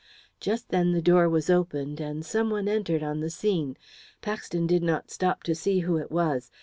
[0.39, 3.77] Just then the door was opened and some one entered on the scene.
[4.19, 6.49] Paxton did not stop to see who it was.